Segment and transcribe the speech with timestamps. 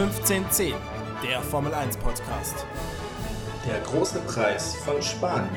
[0.00, 0.72] 1510,
[1.22, 2.64] der Formel 1 Podcast.
[3.68, 5.50] Der große Preis von Spanien.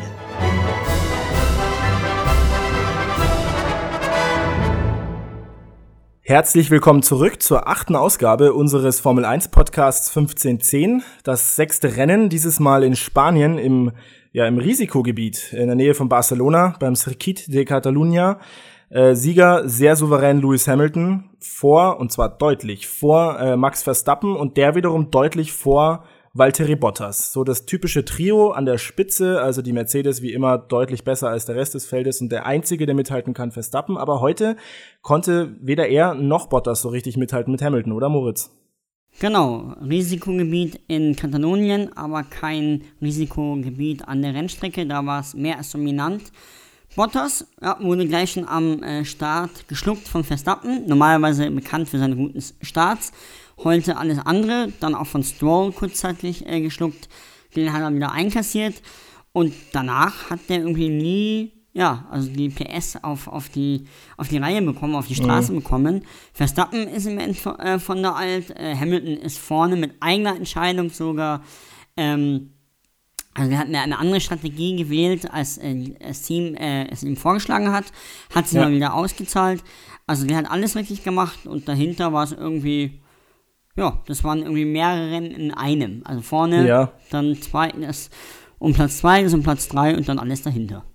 [6.23, 11.03] Herzlich willkommen zurück zur achten Ausgabe unseres Formel 1 Podcasts 1510.
[11.23, 13.93] Das sechste Rennen, dieses Mal in Spanien im,
[14.33, 18.41] ja, im Risikogebiet in der Nähe von Barcelona beim Circuit de Catalunya.
[18.93, 24.55] Äh, Sieger sehr souverän Lewis Hamilton vor, und zwar deutlich, vor äh, Max Verstappen und
[24.55, 26.03] der wiederum deutlich vor
[26.35, 27.33] Valtteri Bottas.
[27.33, 31.47] So das typische Trio an der Spitze, also die Mercedes wie immer deutlich besser als
[31.47, 33.97] der Rest des Feldes und der einzige, der mithalten kann, Verstappen.
[33.97, 34.57] Aber heute
[35.01, 38.51] konnte weder er noch Bottas so richtig mithalten mit Hamilton, oder Moritz?
[39.19, 44.85] Genau, Risikogebiet in Katalonien, aber kein Risikogebiet an der Rennstrecke.
[44.85, 46.31] Da war es mehr als dominant.
[46.95, 52.15] Bottas ja, wurde gleich schon am äh, Start geschluckt von Verstappen, normalerweise bekannt für seine
[52.15, 53.11] guten Starts.
[53.63, 57.09] Heute alles andere, dann auch von Stroll kurzzeitig äh, geschluckt,
[57.55, 58.75] den hat er wieder einkassiert
[59.31, 64.37] und danach hat der irgendwie nie, ja, also die PS auf, auf, die, auf die
[64.37, 65.57] Reihe bekommen, auf die Straße mhm.
[65.57, 66.05] bekommen.
[66.31, 70.91] Verstappen ist im End äh, von der Alt, äh, Hamilton ist vorne mit eigener Entscheidung
[70.91, 71.41] sogar.
[71.97, 72.51] Ähm,
[73.33, 77.71] also wir hatten eine andere Strategie gewählt, als äh, das Team äh, es ihm vorgeschlagen
[77.71, 77.85] hat,
[78.33, 78.65] hat sich ja.
[78.65, 79.63] mal wieder ausgezahlt.
[80.05, 83.01] Also der hat alles richtig gemacht und dahinter war es irgendwie,
[83.75, 86.01] ja, das waren irgendwie mehrere Rennen in einem.
[86.05, 86.91] Also vorne, ja.
[87.09, 88.09] dann zweites
[88.59, 90.85] um Platz zwei, und Platz drei und dann alles dahinter.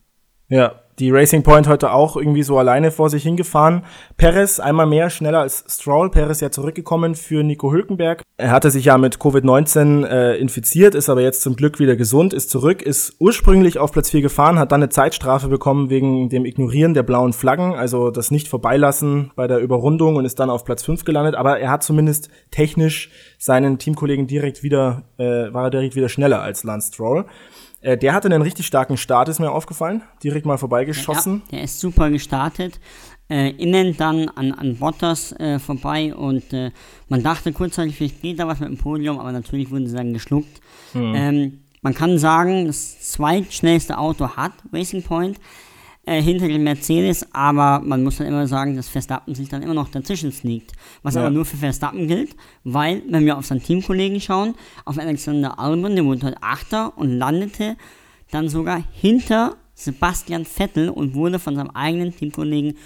[0.49, 3.83] Ja, die Racing Point heute auch irgendwie so alleine vor sich hingefahren.
[4.17, 6.11] Perez einmal mehr schneller als Stroll.
[6.11, 8.23] Perez ja zurückgekommen für Nico Hülkenberg.
[8.37, 12.33] Er hatte sich ja mit Covid-19 äh, infiziert, ist aber jetzt zum Glück wieder gesund,
[12.33, 16.45] ist zurück, ist ursprünglich auf Platz 4 gefahren, hat dann eine Zeitstrafe bekommen wegen dem
[16.45, 20.65] Ignorieren der blauen Flaggen, also das nicht vorbeilassen bei der Überrundung und ist dann auf
[20.65, 21.35] Platz 5 gelandet.
[21.35, 26.43] Aber er hat zumindest technisch seinen Teamkollegen direkt wieder, äh, war er direkt wieder schneller
[26.43, 27.27] als Lance Stroll.
[27.81, 30.03] Äh, der hatte einen richtig starken Start, ist mir aufgefallen.
[30.23, 31.43] Direkt mal vorbeigeschossen.
[31.47, 32.81] Ja, der ist super gestartet.
[33.31, 36.71] Äh, innen dann an, an Bottas äh, vorbei und äh,
[37.09, 40.15] man dachte kurzzeitig, vielleicht geht da was mit dem Podium, aber natürlich wurden sie dann
[40.15, 40.63] geschluckt.
[40.95, 41.15] Mhm.
[41.15, 45.39] Ähm, man kann sagen, das zweitschnellste Auto hat Racing Point
[46.09, 49.75] äh, hinter dem Mercedes, aber man muss dann immer sagen, dass Verstappen sich dann immer
[49.75, 50.73] noch dazwischen sneakt.
[51.03, 51.21] Was ja.
[51.21, 54.55] aber nur für Verstappen gilt, weil, wenn wir auf seinen Teamkollegen schauen,
[54.85, 57.77] auf Alexander Albon, der wurde heute Achter und landete
[58.31, 62.77] dann sogar hinter Sebastian Vettel und wurde von seinem eigenen Teamkollegen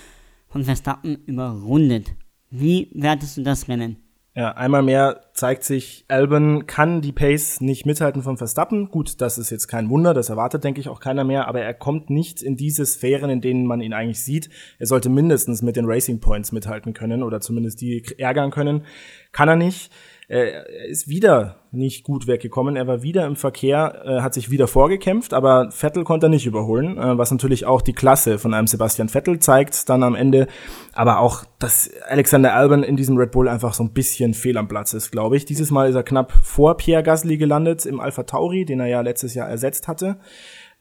[0.49, 2.13] von Verstappen überrundet.
[2.51, 3.97] Wie wertest du das Rennen?
[4.35, 8.93] Ja, einmal mehr zeigt sich, Albon kann die Pace nicht mithalten von Verstappen.
[8.93, 11.75] Gut, das ist jetzt kein Wunder, das erwartet, denke ich, auch keiner mehr, aber er
[11.75, 14.51] kommt nicht in diese Sphären, in denen man ihn eigentlich sieht.
[14.79, 18.85] Er sollte mindestens mit den Racing Points mithalten können oder zumindest die ärgern können.
[19.33, 19.91] Kann er nicht.
[20.29, 22.77] Er ist wieder nicht gut weggekommen.
[22.77, 26.47] Er war wieder im Verkehr, äh, hat sich wieder vorgekämpft, aber Vettel konnte er nicht
[26.47, 30.47] überholen, äh, was natürlich auch die Klasse von einem Sebastian Vettel zeigt dann am Ende.
[30.95, 34.69] Aber auch, dass Alexander Albon in diesem Red Bull einfach so ein bisschen fehl am
[34.69, 35.32] Platz ist, glaube ich.
[35.33, 39.01] Dieses Mal ist er knapp vor Pierre Gasly gelandet im Alpha Tauri, den er ja
[39.01, 40.19] letztes Jahr ersetzt hatte.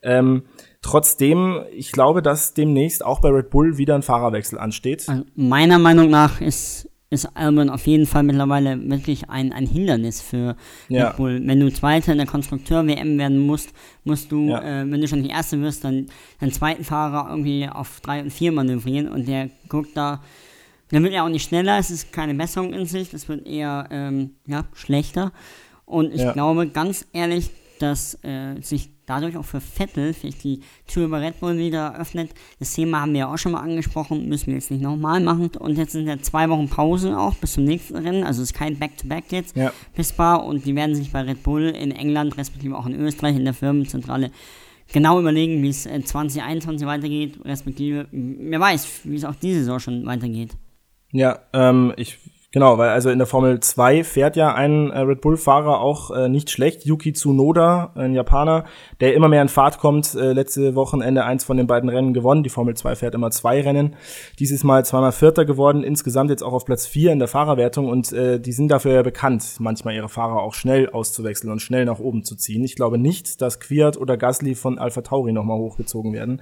[0.04, 0.44] Ähm,
[0.82, 5.08] trotzdem, ich glaube, dass demnächst auch bei Red Bull wieder ein Fahrerwechsel ansteht.
[5.08, 10.22] Also meiner Meinung nach ist ist Albon auf jeden Fall mittlerweile wirklich ein, ein Hindernis
[10.22, 10.56] für
[10.88, 11.10] ja.
[11.10, 11.42] Red Bull.
[11.44, 13.74] Wenn du Zweiter in der Konstrukteur-WM werden musst,
[14.06, 14.62] musst du, ja.
[14.62, 16.08] äh, wenn du schon die Erste wirst, dann
[16.40, 20.22] deinen zweiten Fahrer irgendwie auf drei und vier manövrieren und der guckt da,
[20.92, 23.88] der wird ja auch nicht schneller, es ist keine Besserung in sich, das wird eher
[23.92, 25.32] ähm, ja, schlechter.
[25.86, 26.34] Und ich ja.
[26.34, 31.40] glaube, ganz ehrlich, dass äh, sich dadurch auch für Vettel vielleicht die Tür über Red
[31.40, 32.32] Bull wieder öffnet.
[32.60, 35.50] Das Thema haben wir ja auch schon mal angesprochen, müssen wir jetzt nicht nochmal machen.
[35.60, 38.58] Und jetzt sind ja zwei Wochen Pause auch bis zum nächsten Rennen, also es ist
[38.58, 39.74] kein Back-to-Back -Back jetzt ja.
[39.96, 43.36] bis Bar und die werden sich bei Red Bull in England, respektive auch in Österreich
[43.36, 44.32] in der Firmenzentrale
[44.94, 49.80] genau überlegen, wie es 2021 äh, weitergeht, respektive wer weiß, wie es auch diese Saison
[49.80, 50.52] schon weitergeht.
[51.12, 52.18] Ja, ähm, ich
[52.54, 56.28] Genau, weil also in der Formel 2 fährt ja ein äh, Red Bull-Fahrer auch äh,
[56.28, 56.84] nicht schlecht.
[56.86, 58.66] Yuki Tsunoda, ein Japaner,
[59.00, 60.16] der immer mehr in Fahrt kommt.
[60.16, 62.44] Äh, letzte Wochenende eins von den beiden Rennen gewonnen.
[62.44, 63.96] Die Formel 2 fährt immer zwei Rennen.
[64.38, 67.88] Dieses Mal zweimal Vierter geworden, insgesamt jetzt auch auf Platz vier in der Fahrerwertung.
[67.88, 71.86] Und äh, die sind dafür ja bekannt, manchmal ihre Fahrer auch schnell auszuwechseln und schnell
[71.86, 72.66] nach oben zu ziehen.
[72.66, 76.42] Ich glaube nicht, dass Kwiat oder Gasly von Alpha Tauri nochmal hochgezogen werden.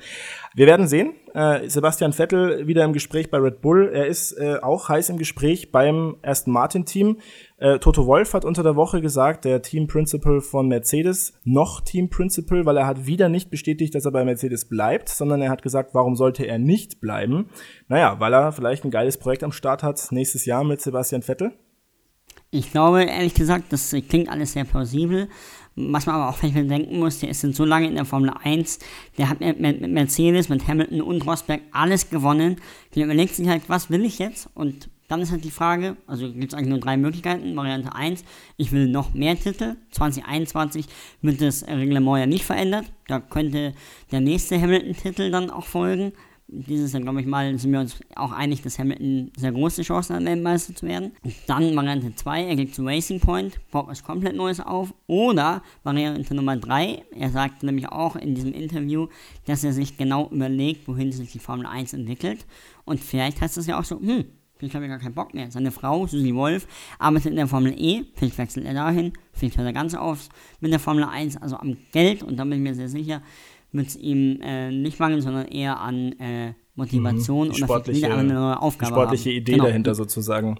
[0.55, 1.11] Wir werden sehen.
[1.35, 3.91] Äh, Sebastian Vettel wieder im Gespräch bei Red Bull.
[3.93, 7.17] Er ist äh, auch heiß im Gespräch beim Aston Martin Team.
[7.57, 12.09] Äh, Toto Wolf hat unter der Woche gesagt, der Team Principal von Mercedes, noch Team
[12.09, 15.61] Principal, weil er hat wieder nicht bestätigt, dass er bei Mercedes bleibt, sondern er hat
[15.61, 17.49] gesagt, warum sollte er nicht bleiben?
[17.87, 21.53] Naja, weil er vielleicht ein geiles Projekt am Start hat nächstes Jahr mit Sebastian Vettel.
[22.51, 25.29] Ich glaube, ehrlich gesagt, das klingt alles sehr plausibel.
[25.75, 28.79] Was man aber auch vielleicht bedenken muss, der ist so lange in der Formel 1,
[29.17, 32.57] der hat mit, mit Mercedes, mit Hamilton und Rosberg alles gewonnen.
[32.95, 34.49] Der überlegt sich halt, was will ich jetzt?
[34.55, 37.55] Und dann ist halt die Frage, also gibt es eigentlich nur drei Möglichkeiten.
[37.55, 38.23] Variante 1,
[38.57, 39.75] ich will noch mehr Titel.
[39.91, 40.85] 2021
[41.21, 42.85] wird das Reglement ja nicht verändert.
[43.07, 43.73] Da könnte
[44.11, 46.13] der nächste Hamilton-Titel dann auch folgen
[46.51, 50.15] dieses Jahr, glaube ich mal, sind wir uns auch einig, dass Hamilton sehr große Chancen
[50.15, 51.11] hat, Weltmeister zu werden.
[51.47, 54.93] Dann Variante 2, er geht zu Racing Point, baut was komplett Neues auf.
[55.07, 59.07] Oder Variante Nummer 3, er sagte nämlich auch in diesem Interview,
[59.45, 62.45] dass er sich genau überlegt, wohin sich die Formel 1 entwickelt.
[62.85, 64.25] Und vielleicht heißt das ja auch so, hm,
[64.59, 65.49] vielleicht habe ich gar keinen Bock mehr.
[65.49, 66.67] Seine Frau, Susi Wolf,
[66.99, 70.29] arbeitet in der Formel E, vielleicht wechselt er dahin, vielleicht hört er ganz auf
[70.59, 72.21] mit der Formel 1, also am Geld.
[72.21, 73.21] Und da bin ich mir sehr sicher,
[73.71, 77.53] wird es ihm äh, nicht mangeln, sondern eher an äh, Motivation mhm.
[77.53, 79.37] oder sportliche, wieder eine neue Aufgabe sportliche haben.
[79.37, 79.65] Idee genau.
[79.65, 80.59] dahinter sozusagen.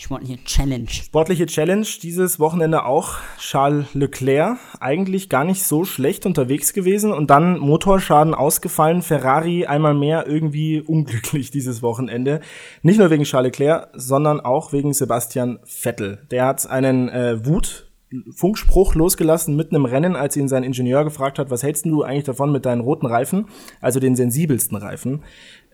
[0.00, 0.88] Sportliche Challenge.
[0.88, 4.56] Sportliche Challenge dieses Wochenende auch Charles Leclerc.
[4.78, 9.02] Eigentlich gar nicht so schlecht unterwegs gewesen und dann Motorschaden ausgefallen.
[9.02, 12.42] Ferrari einmal mehr irgendwie unglücklich dieses Wochenende.
[12.82, 16.24] Nicht nur wegen Charles Leclerc, sondern auch wegen Sebastian Vettel.
[16.30, 17.88] Der hat einen äh, Wut
[18.30, 22.24] Funkspruch losgelassen mitten im Rennen, als ihn sein Ingenieur gefragt hat, was hältst du eigentlich
[22.24, 23.48] davon, mit deinen roten Reifen,
[23.82, 25.24] also den sensibelsten Reifen,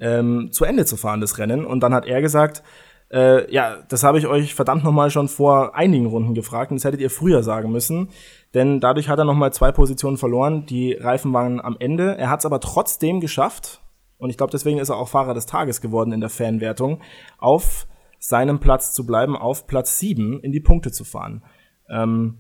[0.01, 1.65] ähm, zu Ende zu fahren, das Rennen.
[1.65, 2.65] Und dann hat er gesagt,
[3.13, 6.85] äh, ja, das habe ich euch verdammt nochmal schon vor einigen Runden gefragt und das
[6.85, 8.11] hättet ihr früher sagen müssen.
[8.55, 10.67] Denn dadurch hat er nochmal zwei Positionen verloren.
[10.67, 12.17] Die Reifen waren am Ende.
[12.17, 13.83] Er hat es aber trotzdem geschafft,
[14.17, 17.03] und ich glaube, deswegen ist er auch Fahrer des Tages geworden in der Fanwertung,
[17.39, 17.87] auf
[18.19, 21.43] seinem Platz zu bleiben, auf Platz 7 in die Punkte zu fahren.
[21.91, 22.39] Ähm,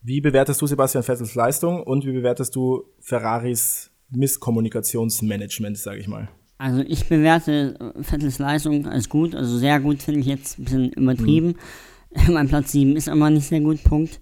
[0.00, 6.28] wie bewertest du Sebastian Vettels Leistung und wie bewertest du Ferraris Misskommunikationsmanagement, sage ich mal?
[6.62, 10.92] Also ich bewerte Vettels Leistung als gut, also sehr gut finde ich jetzt ein bisschen
[10.92, 11.56] übertrieben.
[12.14, 12.32] Mhm.
[12.34, 14.20] mein Platz 7 ist aber nicht sehr gut, Punkt.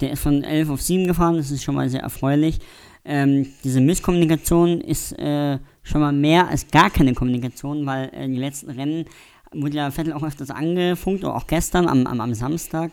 [0.00, 2.60] Der ist von 11 auf 7 gefahren, das ist schon mal sehr erfreulich.
[3.04, 8.36] Ähm, diese Misskommunikation ist äh, schon mal mehr als gar keine Kommunikation, weil äh, die
[8.36, 9.06] letzten Rennen
[9.52, 12.92] wurde ja Vettel auch öfters angefunkt, oder auch gestern am, am, am Samstag.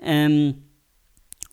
[0.00, 0.65] Ähm,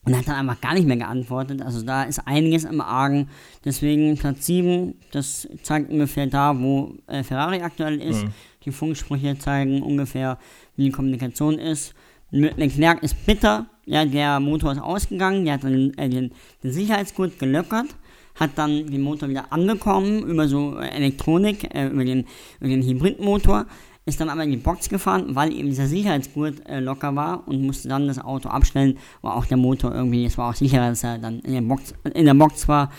[0.05, 1.61] und hat dann einfach gar nicht mehr geantwortet.
[1.61, 3.29] Also da ist einiges im Argen.
[3.63, 8.25] Deswegen Platz 7, das zeigt ungefähr da, wo äh, Ferrari aktuell ist.
[8.25, 8.31] Mhm.
[8.65, 10.37] Die Funksprüche zeigen ungefähr,
[10.75, 11.93] wie die Kommunikation ist.
[12.31, 13.67] Leclerc ist bitter.
[13.85, 15.45] Ja, der Motor ist ausgegangen.
[15.45, 16.31] Der hat dann äh, den,
[16.63, 17.87] den Sicherheitsgurt gelöckert.
[18.35, 22.25] Hat dann den Motor wieder anbekommen über so Elektronik, äh, über, den,
[22.59, 23.67] über den Hybridmotor
[24.05, 27.61] ist dann aber in die Box gefahren, weil eben dieser Sicherheitsgurt äh, locker war und
[27.61, 31.03] musste dann das Auto abstellen, war auch der Motor irgendwie, es war auch sicherer, dass
[31.03, 32.91] er dann in der Box, in der Box war.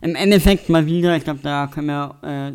[0.00, 2.52] Im Endeffekt mal wieder, ich glaube, da können wir äh,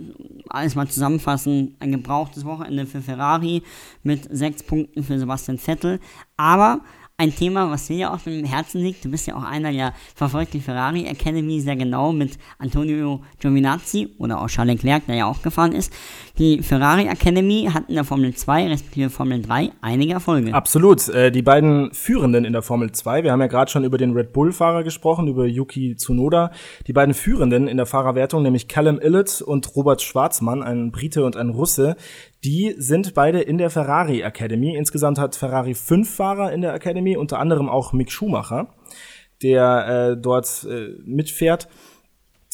[0.50, 3.64] alles mal zusammenfassen, ein gebrauchtes Wochenende für Ferrari
[4.02, 6.00] mit sechs Punkten für Sebastian Vettel,
[6.38, 6.82] aber
[7.18, 9.06] ein Thema, was dir ja auch im Herzen liegt.
[9.06, 14.15] Du bist ja auch einer, der verfolgt die Ferrari Academy sehr genau mit Antonio Giovinazzi
[14.18, 15.94] oder auch Charles Leclerc, der ja auch gefahren ist.
[16.39, 20.54] Die Ferrari Academy hat in der Formel 2 respektive Formel 3 einige Erfolge.
[20.56, 21.07] Absolut.
[21.10, 24.13] Äh, die beiden Führenden in der Formel 2, wir haben ja gerade schon über den
[24.13, 26.51] Red Bull-Fahrer gesprochen, über Yuki Tsunoda.
[26.88, 31.38] Die beiden Führenden in der Fahrerwertung, nämlich Callum Illett und Robert Schwarzmann, ein Brite und
[31.38, 31.95] ein Russe,
[32.44, 34.75] die sind beide in der Ferrari Academy.
[34.75, 38.74] Insgesamt hat Ferrari fünf Fahrer in der Academy, unter anderem auch Mick Schumacher,
[39.41, 41.70] der äh, dort äh, mitfährt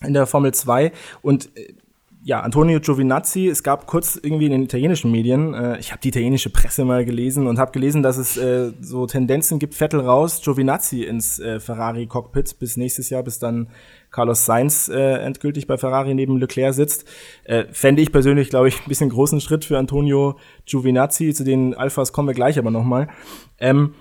[0.06, 0.92] in der Formel 2.
[1.22, 1.74] Und äh,
[2.22, 6.10] ja, Antonio Giovinazzi, es gab kurz irgendwie in den italienischen Medien, äh, ich habe die
[6.10, 10.42] italienische Presse mal gelesen und habe gelesen, dass es äh, so Tendenzen gibt, Vettel raus,
[10.44, 13.70] Giovinazzi ins äh, Ferrari-Cockpit bis nächstes Jahr, bis dann
[14.12, 17.06] Carlos Sainz äh, endgültig bei Ferrari neben Leclerc sitzt.
[17.46, 21.74] Äh, fände ich persönlich, glaube ich, ein bisschen großen Schritt für Antonio Giovinazzi, zu den
[21.74, 23.08] Alphas kommen wir gleich aber nochmal.
[23.60, 23.94] Ähm,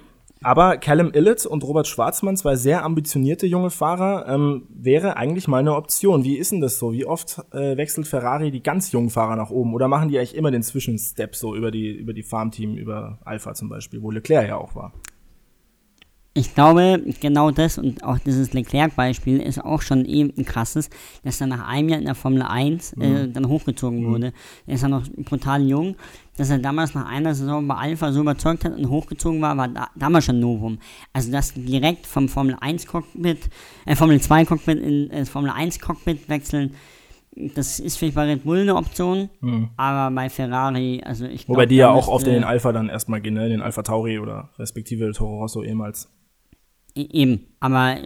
[0.43, 5.59] aber Callum Illett und Robert Schwarzmann, zwei sehr ambitionierte junge Fahrer, ähm, wäre eigentlich mal
[5.59, 6.25] eine Option.
[6.25, 6.93] Wie ist denn das so?
[6.93, 9.75] Wie oft äh, wechselt Ferrari die ganz jungen Fahrer nach oben?
[9.75, 13.55] Oder machen die eigentlich immer den Zwischenstep so über die, über die Farmteam, über Alpha
[13.55, 14.93] zum Beispiel, wo Leclerc ja auch war?
[16.35, 20.89] Ich glaube, genau das und auch dieses Leclerc-Beispiel ist auch schon eben ein krasses,
[21.25, 23.33] dass er nach einem Jahr in der Formel 1 äh, mhm.
[23.33, 24.11] dann hochgezogen mhm.
[24.11, 24.33] wurde.
[24.67, 25.97] Er ist ja noch brutal jung.
[26.37, 29.67] Dass er damals nach einer Saison bei Alpha so überzeugt hat und hochgezogen war, war
[29.67, 30.79] da, damals schon Novum.
[31.13, 33.51] Also, dass direkt vom Formel 1 Cockpit,
[33.87, 36.77] äh, Formel 2 Cockpit in äh, Formel 1 Cockpit wechseln,
[37.55, 39.71] das ist vielleicht bei Red Bull eine Option, mhm.
[39.77, 41.59] aber bei Ferrari, also ich glaube.
[41.59, 43.49] Wobei die ja auch auf den Alpha dann erstmal gehen, ne?
[43.49, 46.09] den Alpha Tauri oder respektive Toro Rosso ehemals.
[46.99, 47.47] Eben.
[47.61, 47.97] Aber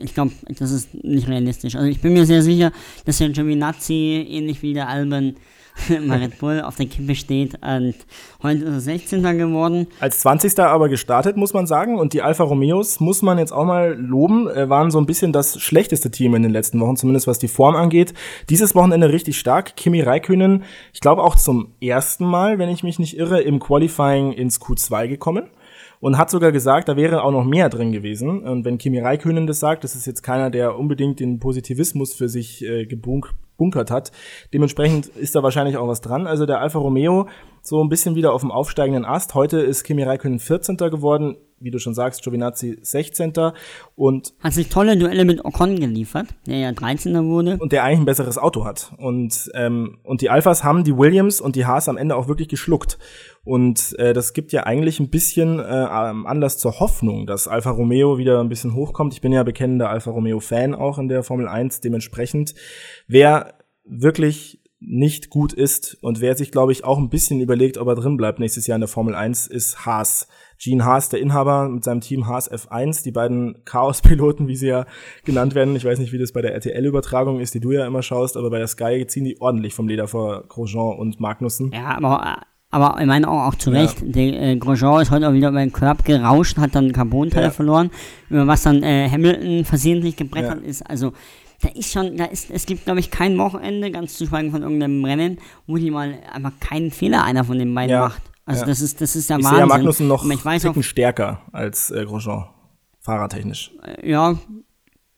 [0.00, 1.74] ich glaube, das ist nicht realistisch.
[1.74, 2.72] Also ich bin mir sehr sicher,
[3.04, 5.34] dass der Giovinazzi, ähnlich wie der Alban,
[6.06, 7.94] mal Red Bull auf der Kippe steht und
[8.42, 9.22] heute ist er 16.
[9.38, 9.86] geworden.
[10.00, 10.58] Als 20.
[10.60, 11.98] aber gestartet, muss man sagen.
[11.98, 15.32] Und die Alfa Romeos, muss man jetzt auch mal loben, äh, waren so ein bisschen
[15.32, 18.14] das schlechteste Team in den letzten Wochen, zumindest was die Form angeht.
[18.50, 19.76] Dieses Wochenende richtig stark.
[19.76, 20.62] Kimi Räikkönen,
[20.92, 25.08] ich glaube auch zum ersten Mal, wenn ich mich nicht irre, im Qualifying ins Q2
[25.08, 25.50] gekommen
[26.04, 28.42] und hat sogar gesagt, da wäre auch noch mehr drin gewesen.
[28.46, 32.28] Und wenn Kimi Räikkönen das sagt, das ist jetzt keiner, der unbedingt den Positivismus für
[32.28, 34.12] sich äh, gebunk bunkert hat.
[34.52, 36.26] Dementsprechend ist da wahrscheinlich auch was dran.
[36.26, 37.26] Also der Alfa Romeo
[37.66, 39.34] so ein bisschen wieder auf dem aufsteigenden Ast.
[39.34, 40.76] Heute ist Kimi Räikkönen 14.
[40.76, 43.32] geworden, wie du schon sagst, Giovinazzi 16.
[43.94, 47.26] und hat sich tolle Duelle mit Ocon geliefert, der ja 13.
[47.26, 50.94] wurde und der eigentlich ein besseres Auto hat und ähm, und die Alphas haben die
[50.94, 52.98] Williams und die Haas am Ende auch wirklich geschluckt
[53.44, 58.18] und äh, das gibt ja eigentlich ein bisschen äh, Anlass zur Hoffnung, dass Alfa Romeo
[58.18, 59.14] wieder ein bisschen hochkommt.
[59.14, 62.54] Ich bin ja bekennender Alfa Romeo Fan auch in der Formel 1, dementsprechend
[63.06, 63.54] wer
[63.86, 67.94] wirklich nicht gut ist und wer sich, glaube ich, auch ein bisschen überlegt, ob er
[67.94, 70.28] drin bleibt nächstes Jahr in der Formel 1, ist Haas.
[70.58, 74.86] Gene Haas, der Inhaber mit seinem Team Haas F1, die beiden Chaos-Piloten, wie sie ja
[75.24, 75.74] genannt werden.
[75.74, 78.50] Ich weiß nicht, wie das bei der RTL-Übertragung ist, die du ja immer schaust, aber
[78.50, 81.72] bei der Sky ziehen die ordentlich vom Leder vor Grosjean und Magnussen.
[81.72, 82.42] Ja, aber
[82.74, 84.00] aber ich meine auch, auch zu Recht.
[84.00, 84.06] Ja.
[84.08, 87.50] Der äh, Grosjean ist heute auch wieder über den Körb gerauscht, hat dann Carbon-Teile ja.
[87.52, 87.90] verloren,
[88.28, 90.68] über was dann äh, Hamilton versehentlich gebrettert ja.
[90.68, 90.82] ist.
[90.82, 91.12] Also
[91.64, 94.62] da ist schon, da ist, es gibt, glaube ich, kein Wochenende, ganz zu schweigen von
[94.62, 98.22] irgendeinem Rennen, wo die mal einfach keinen Fehler einer von den beiden ja, macht.
[98.44, 98.66] Also ja.
[98.66, 99.58] das ist, das ist der ich Wahnsinn.
[99.58, 102.44] Ich sehe Magnussen noch ich weiß auch, stärker als äh, Grosjean,
[103.00, 103.72] fahrertechnisch.
[103.82, 104.38] Äh, ja,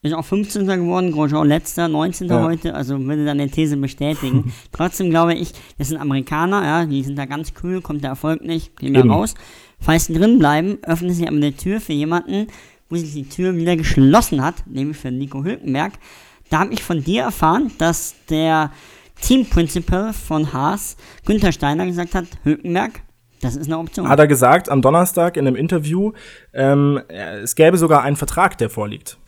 [0.02, 0.66] ist auch 15.
[0.66, 2.28] geworden, Grosjean letzter, 19.
[2.28, 2.42] Ja.
[2.42, 4.52] heute, also würde dann eine These bestätigen.
[4.72, 8.42] Trotzdem glaube ich, das sind Amerikaner, ja, die sind da ganz cool, kommt der Erfolg
[8.42, 9.34] nicht, gehen wir raus.
[9.80, 12.46] Falls sie drin bleiben, öffnen sie aber eine Tür für jemanden,
[12.88, 15.94] wo sich die Tür wieder geschlossen hat, nämlich für Nico Hülkenberg.
[16.50, 18.70] Da habe ich von dir erfahren, dass der
[19.20, 23.02] Team Principal von Haas, Günther Steiner, gesagt hat, Hülkenberg,
[23.40, 24.08] das ist eine Option.
[24.08, 26.12] Hat er gesagt am Donnerstag in einem Interview,
[26.52, 29.18] ähm, es gäbe sogar einen Vertrag, der vorliegt.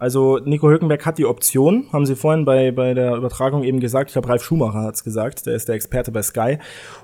[0.00, 4.08] Also Nico Hülkenberg hat die Option, haben sie vorhin bei, bei der Übertragung eben gesagt,
[4.08, 6.56] ich glaube Ralf Schumacher hat es gesagt, der ist der Experte bei Sky.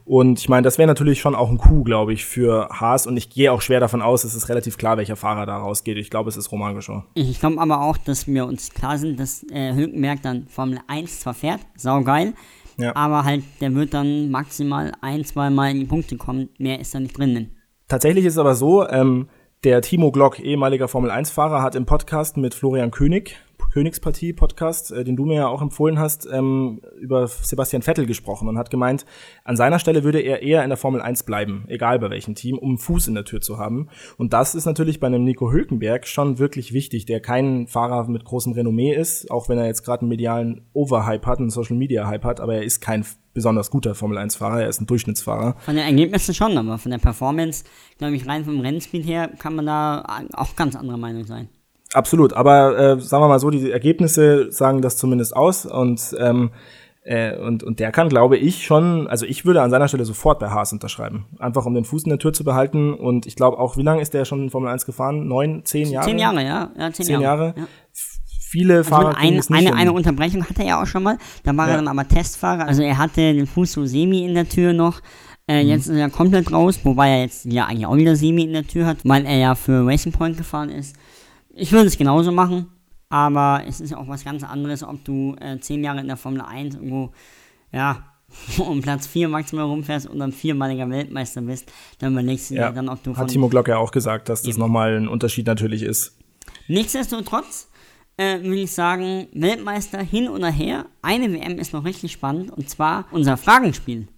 [0.06, 3.06] Und ich meine, das wäre natürlich schon auch ein Coup, glaube ich, für Haas.
[3.06, 5.98] Und ich gehe auch schwer davon aus, es ist relativ klar, welcher Fahrer da rausgeht.
[5.98, 6.80] Ich glaube, es ist Roman.
[7.12, 11.20] Ich glaube aber auch, dass wir uns klar sind, dass äh, Hülkenberg dann Formel 1
[11.20, 12.32] zwar fährt, saugeil,
[12.78, 12.96] ja.
[12.96, 16.48] aber halt, der wird dann maximal ein, zwei Mal in die Punkte kommen.
[16.58, 17.50] Mehr ist da nicht drin.
[17.88, 19.28] Tatsächlich ist es aber so, ähm,
[19.64, 23.36] der Timo Glock, ehemaliger Formel-1-Fahrer, hat im Podcast mit Florian König,
[23.76, 28.56] Königspartie-Podcast, äh, den du mir ja auch empfohlen hast, ähm, über Sebastian Vettel gesprochen und
[28.56, 29.04] hat gemeint,
[29.44, 32.56] an seiner Stelle würde er eher in der Formel 1 bleiben, egal bei welchem Team,
[32.56, 33.88] um Fuß in der Tür zu haben.
[34.16, 38.24] Und das ist natürlich bei einem Nico Hülkenberg schon wirklich wichtig, der kein Fahrer mit
[38.24, 42.40] großem Renommee ist, auch wenn er jetzt gerade einen medialen Overhype hat, einen Social-Media-Hype hat,
[42.40, 43.04] aber er ist kein
[43.36, 45.54] besonders guter Formel-1-Fahrer, er ist ein Durchschnittsfahrer.
[45.60, 47.64] Von den Ergebnissen schon, aber von der Performance,
[47.98, 51.48] glaube ich, rein vom Rennspeed her, kann man da auch ganz anderer Meinung sein.
[51.92, 56.50] Absolut, aber äh, sagen wir mal so, die Ergebnisse sagen das zumindest aus und ähm,
[57.04, 60.40] äh, und, und der kann, glaube ich, schon, also ich würde an seiner Stelle sofort
[60.40, 61.26] bei Haas unterschreiben.
[61.38, 62.94] Einfach um den Fuß in der Tür zu behalten.
[62.94, 65.28] Und ich glaube auch, wie lange ist der schon in Formel 1 gefahren?
[65.28, 66.06] Neun, zehn Jahre?
[66.06, 66.70] Zehn Jahre, ja.
[66.76, 67.44] ja zehn, zehn Jahre.
[67.44, 67.54] Jahre.
[67.56, 67.66] Ja
[68.46, 69.16] viele also Fahrer.
[69.16, 71.18] Ein, eine, eine Unterbrechung hatte er auch schon mal.
[71.42, 71.74] Da war ja.
[71.74, 72.66] er dann aber Testfahrer.
[72.66, 75.00] Also er hatte den Fuß so semi in der Tür noch.
[75.48, 75.68] Äh, mhm.
[75.68, 78.66] Jetzt ist er komplett raus, wobei er jetzt ja eigentlich auch wieder semi in der
[78.66, 80.96] Tür hat, weil er ja für Racing Point gefahren ist.
[81.54, 82.66] Ich würde es genauso machen,
[83.08, 86.40] aber es ist auch was ganz anderes, ob du äh, zehn Jahre in der Formel
[86.40, 87.12] 1 irgendwo,
[87.72, 88.04] ja,
[88.58, 92.68] um Platz 4 maximal rumfährst und dann viermaliger Weltmeister bist, dann überlegst du ja.
[92.68, 95.46] dir dann, ob du Hat Timo Glock ja auch gesagt, dass das nochmal ein Unterschied
[95.46, 96.18] natürlich ist.
[96.66, 97.68] Nichtsdestotrotz
[98.16, 100.86] äh, würde ich sagen, Weltmeister hin oder her.
[101.02, 104.08] Eine WM ist noch richtig spannend und zwar unser Fragenspiel.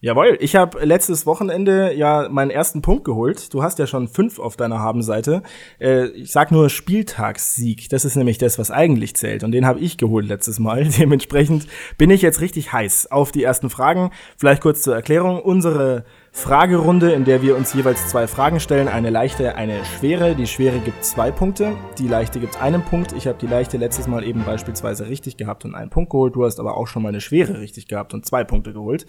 [0.00, 3.52] Jawohl, ich habe letztes Wochenende ja meinen ersten Punkt geholt.
[3.52, 5.42] Du hast ja schon fünf auf deiner Habenseite.
[5.80, 7.88] Äh, ich sag nur Spieltagssieg.
[7.88, 9.42] Das ist nämlich das, was eigentlich zählt.
[9.42, 10.84] Und den habe ich geholt letztes Mal.
[10.98, 11.66] Dementsprechend
[11.96, 14.12] bin ich jetzt richtig heiß auf die ersten Fragen.
[14.36, 15.42] Vielleicht kurz zur Erklärung.
[15.42, 18.88] Unsere Fragerunde, in der wir uns jeweils zwei Fragen stellen.
[18.88, 20.34] Eine leichte, eine schwere.
[20.34, 23.12] Die schwere gibt zwei Punkte, die leichte gibt einen Punkt.
[23.12, 26.36] Ich habe die leichte letztes Mal eben beispielsweise richtig gehabt und einen Punkt geholt.
[26.36, 29.06] Du hast aber auch schon mal eine schwere richtig gehabt und zwei Punkte geholt.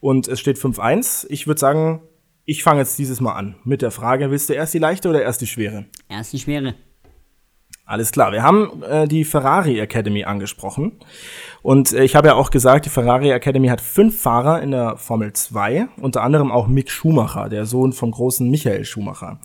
[0.00, 1.26] Und es steht 5-1.
[1.28, 2.02] Ich würde sagen,
[2.44, 5.22] ich fange jetzt dieses Mal an mit der Frage, willst du erst die leichte oder
[5.22, 5.86] erst die schwere?
[6.08, 6.74] Erst die schwere.
[7.88, 10.98] Alles klar, wir haben äh, die Ferrari Academy angesprochen.
[11.62, 14.96] Und äh, ich habe ja auch gesagt, die Ferrari Academy hat fünf Fahrer in der
[14.96, 19.38] Formel 2, unter anderem auch Mick Schumacher, der Sohn vom großen Michael Schumacher.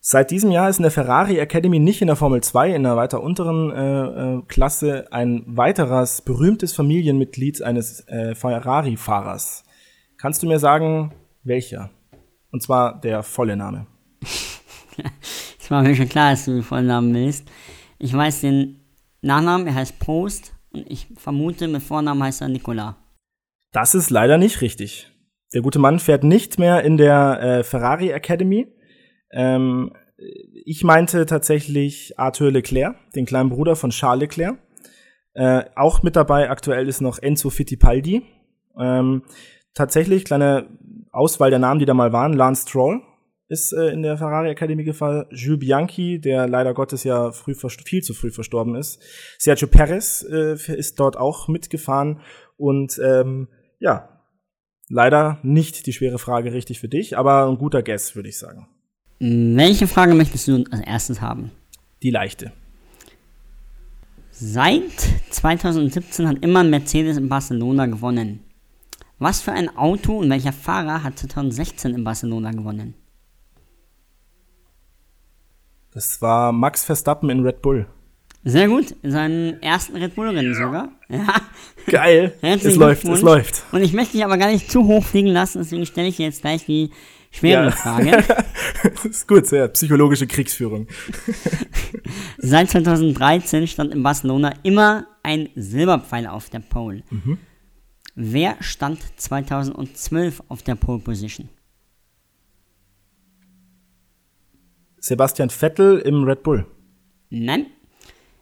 [0.00, 2.96] Seit diesem Jahr ist in der Ferrari Academy nicht in der Formel 2, in einer
[2.96, 9.64] weiter unteren äh, äh, Klasse, ein weiteres berühmtes Familienmitglied eines äh, Ferrari-Fahrers.
[10.16, 11.12] Kannst du mir sagen,
[11.44, 11.90] welcher?
[12.50, 13.88] Und zwar der volle Name.
[15.66, 17.50] Es war mir schon klar, dass du den vollen Namen willst.
[17.98, 18.84] Ich weiß den
[19.20, 22.94] Nachnamen, er heißt Prost und ich vermute, mit Vornamen heißt er Nicolas.
[23.72, 25.10] Das ist leider nicht richtig.
[25.52, 28.68] Der gute Mann fährt nicht mehr in der äh, Ferrari Academy.
[29.32, 29.92] Ähm,
[30.64, 34.58] ich meinte tatsächlich Arthur Leclerc, den kleinen Bruder von Charles Leclerc.
[35.34, 38.22] Äh, auch mit dabei aktuell ist noch Enzo Fittipaldi.
[38.78, 39.24] Ähm,
[39.74, 40.68] tatsächlich, kleine
[41.10, 42.34] Auswahl der Namen, die da mal waren.
[42.34, 43.02] Lance Stroll
[43.48, 45.26] ist äh, in der Ferrari Academy gefallen.
[45.30, 49.00] Jules Bianchi, der leider Gottes ja früh viel zu früh verstorben ist.
[49.38, 52.20] Sergio Perez äh, ist dort auch mitgefahren.
[52.56, 53.48] Und ähm,
[53.78, 54.08] ja,
[54.88, 58.68] leider nicht die schwere Frage richtig für dich, aber ein guter Guess, würde ich sagen.
[59.18, 61.50] Welche Frage möchtest du als erstes haben?
[62.02, 62.52] Die leichte.
[64.30, 65.00] Seit
[65.30, 68.40] 2017 hat immer Mercedes in Barcelona gewonnen.
[69.18, 72.94] Was für ein Auto und welcher Fahrer hat 2016 in Barcelona gewonnen?
[75.96, 77.86] Das war Max Verstappen in Red Bull.
[78.44, 80.90] Sehr gut, in seinem ersten Red Bull-Rennen sogar.
[81.08, 81.26] Ja.
[81.86, 83.62] Geil, es läuft, es läuft.
[83.72, 86.26] Und ich möchte dich aber gar nicht zu hoch fliegen lassen, deswegen stelle ich dir
[86.26, 86.90] jetzt gleich die
[87.30, 87.70] schwere ja.
[87.70, 88.10] Frage.
[88.82, 90.86] das ist gut, sehr psychologische Kriegsführung.
[92.36, 97.04] Seit 2013 stand in Barcelona immer ein Silberpfeil auf der Pole.
[97.08, 97.38] Mhm.
[98.14, 101.48] Wer stand 2012 auf der Pole Position?
[105.06, 106.66] Sebastian Vettel im Red Bull.
[107.30, 107.66] Nein.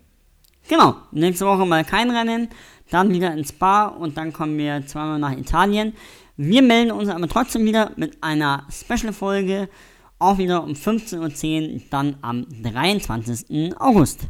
[0.69, 2.49] Genau, nächste Woche mal kein Rennen,
[2.91, 5.95] dann wieder ins Spa und dann kommen wir zweimal nach Italien.
[6.37, 9.69] Wir melden uns aber trotzdem wieder mit einer Special-Folge
[10.23, 13.75] auch wieder um 15.10 Uhr, dann am 23.
[13.77, 14.29] August.